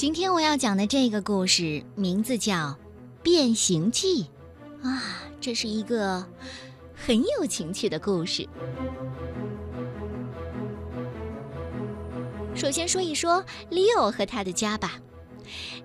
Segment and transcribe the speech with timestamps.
[0.00, 2.54] 今天我要讲的这个故事名字叫
[3.22, 4.24] 《变形记》，
[4.88, 5.02] 啊，
[5.42, 6.26] 这是一个
[6.94, 8.48] 很有情趣的故事。
[12.54, 14.98] 首先说一说 Leo 和他的家吧。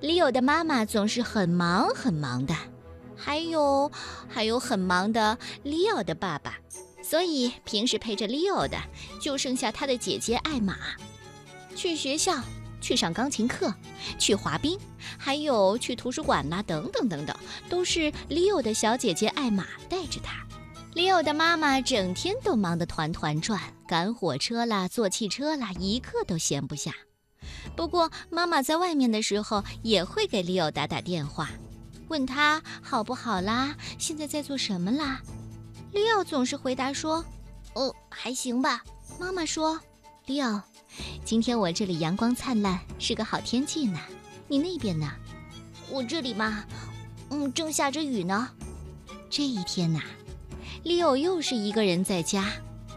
[0.02, 2.56] Leo 的妈妈总是很忙很忙的，
[3.18, 3.92] 还有
[4.30, 6.58] 还有很忙的 Leo 的爸爸，
[7.04, 8.78] 所以平时陪着 Leo 的
[9.20, 10.78] 就剩下他的姐姐艾玛。
[11.76, 12.42] 去学校，
[12.86, 13.74] 去上钢琴课，
[14.20, 14.80] 去滑冰，
[15.18, 17.36] 还有去图书馆啦，等等等等，
[17.68, 20.46] 都是 Leo 的小姐姐艾玛带着他。
[20.94, 26.94] Leo 的妈妈整天都忙得团团转，赶火车啦，坐汽车啦，一刻都闲不下。
[27.76, 31.50] 不过，妈妈在外面的时候也会给 Leo 打打电话，
[32.08, 35.22] 问他好不好啦，现在在做什么啦。
[35.92, 37.26] Leo 总是回答说
[37.74, 38.84] ：“哦，还行吧。”
[39.20, 39.80] 妈妈说
[40.28, 40.62] ：“Leo，
[41.24, 44.00] 今天我这里阳光灿烂，是个好天气呢。
[44.48, 45.12] 你那边呢？
[45.90, 46.64] 我这里嘛，
[47.30, 48.50] 嗯，正下着雨呢。
[49.30, 50.02] 这一天呐
[50.84, 52.46] ，Leo 又是一个人在家，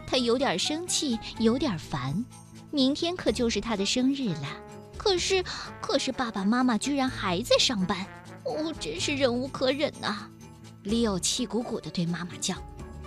[0.07, 2.23] 他有点生气，有点烦。
[2.71, 4.47] 明天可就是他的生日了。”
[4.97, 5.43] 可是，
[5.81, 8.05] 可是爸爸妈妈居然还在上班，
[8.43, 10.27] 哦，真是忍无可忍呐
[10.83, 12.55] ！Leo 气鼓鼓地对妈妈叫：“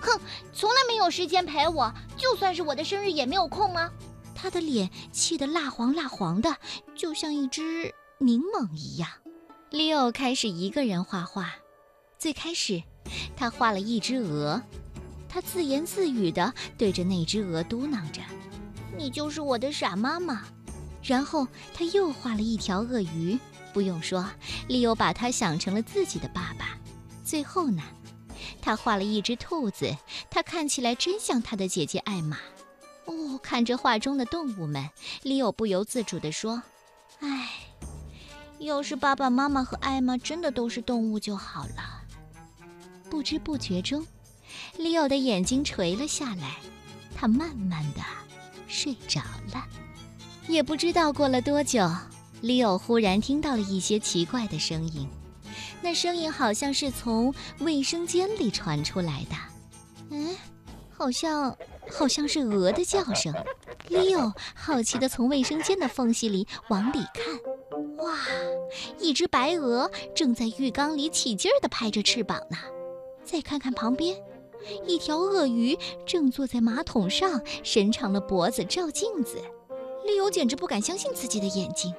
[0.00, 0.20] 哼，
[0.52, 3.90] 从来没有时间陪我，就算是我的生日也没有空吗？”
[4.42, 6.56] 他的脸气得蜡黄蜡黄的，
[6.96, 9.08] 就像一只柠檬一样。
[9.70, 11.54] Leo 开始一个人画画。
[12.18, 12.82] 最开始，
[13.36, 14.60] 他画了一只鹅，
[15.28, 18.20] 他自言自语地对着那只鹅嘟囔着
[18.98, 20.42] ：“你就是我的傻妈妈。”
[21.04, 23.38] 然后他又画了一条鳄鱼，
[23.72, 24.28] 不用说，
[24.66, 26.76] 利欧把他想成了自己的爸爸。
[27.24, 27.80] 最后呢，
[28.60, 29.96] 他画了一只兔子，
[30.28, 32.38] 它看起来真像他的姐姐艾玛。
[33.42, 34.88] 看着画中的动物们，
[35.22, 36.62] 利奥不由自主地说
[37.20, 37.50] ：“唉，
[38.58, 42.02] 要是爸爸妈妈和艾玛真的都是动物就好了。”
[43.10, 44.06] 不知不觉中，
[44.78, 46.56] 利奥的眼睛垂了下来，
[47.14, 48.00] 他慢慢的
[48.68, 49.20] 睡着
[49.52, 49.66] 了。
[50.48, 51.88] 也不知道过了多久
[52.42, 55.06] ，Leo 忽然听到了一些奇怪的声音，
[55.82, 59.36] 那声音好像是从卫生间里传出来的。
[60.10, 60.34] 嗯，
[61.02, 61.58] 好像
[61.90, 63.34] 好像是鹅的叫声。
[63.88, 67.34] Leo 好奇地从卫生间的缝隙里往里看，
[67.96, 68.16] 哇，
[69.00, 72.56] 一只白鹅正在浴缸里起劲儿地拍着翅膀呢。
[73.24, 74.16] 再看看旁边，
[74.86, 75.76] 一条鳄鱼
[76.06, 79.42] 正坐在马桶上，伸长了脖子照镜子。
[80.06, 81.92] 利欧简直不敢相信自己的眼睛，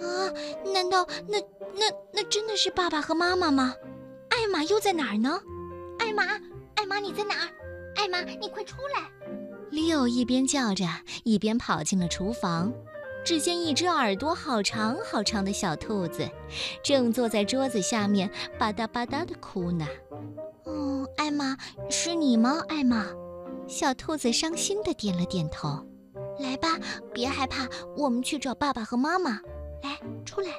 [0.00, 0.32] 啊！
[0.72, 1.38] 难道那
[1.74, 3.74] 那那真的是爸爸和妈妈吗？
[4.30, 5.38] 艾玛又在哪儿呢？
[5.98, 6.24] 艾玛，
[6.76, 7.52] 艾玛你在哪儿？
[7.96, 9.10] 艾玛你快出来！
[9.70, 10.86] 利奥一边叫着，
[11.24, 12.72] 一边跑进了厨房。
[13.24, 16.28] 只见一只耳朵好长好长的小兔子，
[16.84, 19.84] 正坐在桌子下面吧嗒吧嗒地哭呢。
[20.62, 21.56] 哦，艾玛，
[21.90, 22.62] 是你吗？
[22.68, 23.04] 艾玛，
[23.66, 25.84] 小兔子伤心地点了点头。
[26.38, 26.78] 来吧，
[27.12, 29.40] 别害怕，我们去找爸爸和妈妈。
[29.82, 30.50] 来，出来。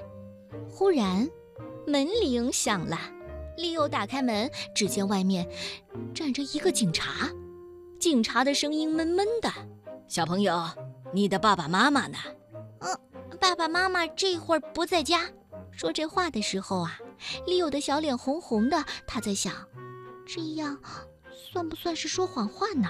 [0.69, 1.29] 忽然，
[1.85, 2.97] 门铃响了。
[3.57, 5.49] 利欧打开门，只见外面
[6.13, 7.29] 站着一个警察。
[7.99, 9.51] 警察的声音闷闷的
[10.07, 10.63] ：“小朋友，
[11.11, 12.17] 你的爸爸妈妈呢
[12.79, 12.97] ？”“嗯，
[13.39, 15.27] 爸爸妈妈这会儿不在家。”
[15.71, 16.97] 说这话的时候啊，
[17.45, 18.83] 利欧的小脸红红的。
[19.05, 19.53] 他在想，
[20.25, 20.77] 这样
[21.51, 22.89] 算不算是说谎话呢？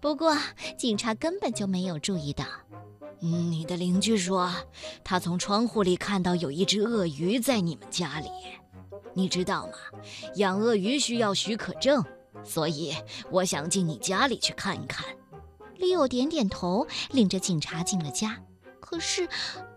[0.00, 0.36] 不过，
[0.78, 2.44] 警察根本就没有注意到。
[3.18, 4.52] 你的邻居说，
[5.02, 8.28] 他从窗户里看到有一只鳄鱼在你们家里。
[9.14, 9.72] 你知道吗？
[10.36, 12.04] 养鳄鱼需要许可证，
[12.44, 12.94] 所以
[13.30, 15.04] 我想进你家里去看一看。
[15.76, 18.42] 利欧点点头，领着警察进了家。
[18.80, 19.26] 可是，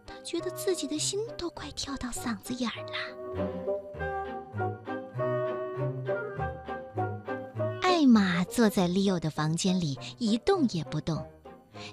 [0.06, 2.94] 他觉得自己的心都快跳到嗓子眼儿了。
[7.82, 11.26] 艾玛坐在利奥的房间里一动也不动，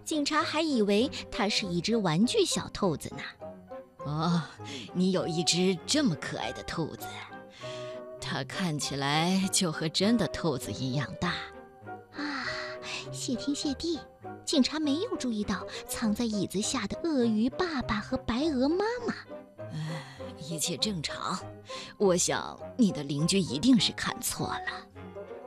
[0.05, 3.23] 警察还以为他是一只玩具小兔子呢。
[4.07, 4.41] 哦，
[4.95, 7.07] 你有一只这么可爱的兔子，
[8.21, 11.33] 它看起来就和真的兔子一样大。
[12.13, 12.47] 啊，
[13.11, 13.99] 谢天谢地，
[14.45, 19.13] 警察没有注意到藏在椅子下的鳄鱼爸爸和白鹅妈妈。
[19.73, 21.37] 唉，一切正常，
[21.99, 24.87] 我想你的邻居一定是看错了。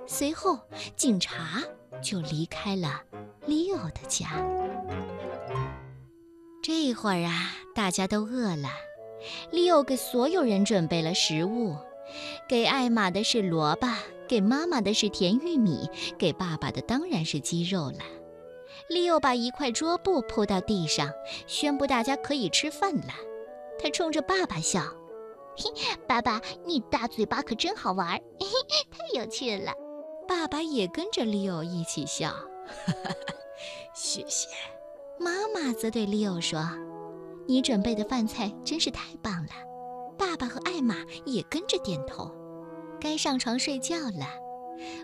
[0.05, 0.59] 随后，
[0.97, 1.63] 警察
[2.01, 3.01] 就离开了
[3.47, 4.31] Leo 的家。
[6.71, 8.69] 这会儿啊，大家都饿了。
[9.51, 11.75] Leo 给所有人准备了食物，
[12.47, 13.87] 给艾玛的是萝卜，
[14.27, 15.89] 给妈妈的是甜玉米，
[16.19, 17.97] 给爸爸的当然是鸡肉了。
[18.87, 21.11] Leo 把一块桌布铺到地上，
[21.47, 23.15] 宣布大家可以吃饭了。
[23.81, 24.83] 他冲着爸爸笑
[25.57, 25.71] ：“嘿，
[26.07, 29.73] 爸爸，你大嘴巴可真好玩，嘿嘿，太有趣了。”
[30.29, 32.29] 爸爸也跟着 Leo 一起笑
[32.85, 33.15] ：“哈哈，
[33.91, 34.47] 谢谢。”
[35.19, 36.67] 妈妈则对 Leo 说
[37.47, 39.51] ：“你准备的饭菜真是太棒了。”
[40.17, 40.95] 爸爸和艾玛
[41.25, 42.33] 也跟着点头。
[42.99, 44.27] 该上床睡觉了。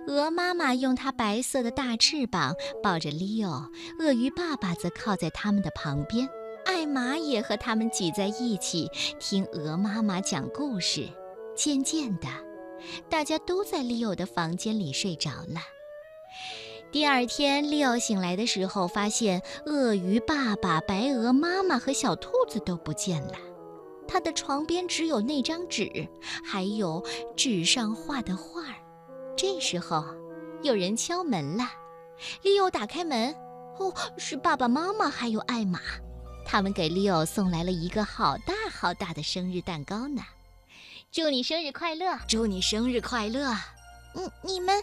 [0.08, 3.70] 鹅妈妈用它白色的大翅膀抱着 Leo，
[4.00, 6.28] 鳄鱼爸爸则靠在他们的旁边。
[6.66, 8.90] 艾玛也和他们挤在一起
[9.20, 11.08] 听鹅妈妈讲故事。
[11.56, 12.28] 渐渐的，
[13.10, 15.62] 大家都在 Leo 的房间里睡着了。
[16.96, 23.34] 第二天，Leo 醒来的时候，发现鳄鱼爸爸、白鹅妈妈和小兔子都不见了。
[24.08, 26.08] 他的床边只有那张纸，
[26.42, 27.06] 还有
[27.36, 28.76] 纸上画的画儿。
[29.36, 30.06] 这时候，
[30.64, 31.66] 有人敲门了。
[32.44, 33.36] 利奥打开门，
[33.78, 35.82] 哦，是爸爸妈妈还有艾玛。
[36.46, 40.22] 他们给利奥送来了一个好大好大的生日蛋糕呢。
[41.12, 42.18] 祝你生日快乐！
[42.26, 43.54] 祝你生日快乐！
[44.16, 44.82] 嗯，你们，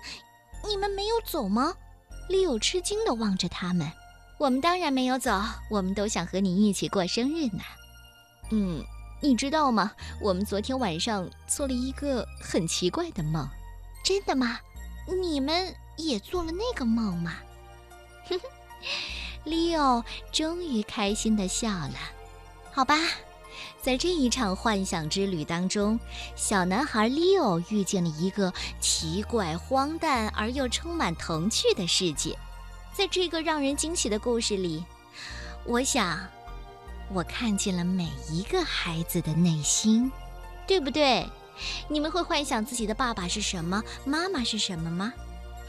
[0.69, 1.75] 你们没有走吗？
[2.29, 3.91] 利欧吃惊地望着他们。
[4.39, 5.41] 我们当然没有走，
[5.71, 7.63] 我们都想和你一起过生日呢。
[8.51, 8.85] 嗯。
[9.25, 9.93] 你知道吗？
[10.21, 13.49] 我们昨天晚上做了一个很奇怪的梦。
[14.05, 14.59] 真的吗？
[15.23, 17.35] 你们也做了那个梦吗？
[18.29, 18.49] 哼哼
[19.49, 21.95] ，Leo 终于开心地笑了。
[22.73, 22.97] 好吧，
[23.81, 25.99] 在这一场幻想之旅当中，
[26.37, 32.39] 小男孩 Leo 遇见了一个奇怪、荒诞而又充满童趣的世界。
[32.93, 34.85] 在这个让人惊喜的故事里，
[35.65, 36.19] 我想。
[37.15, 40.11] 我看见了每一个孩子的内心，
[40.67, 41.29] 对不对？
[41.87, 45.13] 你们会幻想自己的爸爸是什么，妈妈是什么吗？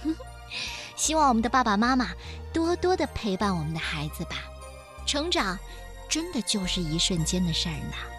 [0.95, 2.11] 希望我们的爸爸妈妈
[2.53, 4.37] 多多的陪伴我们的孩子吧。
[5.05, 5.59] 成长，
[6.09, 8.12] 真的就是一瞬间的事儿呢。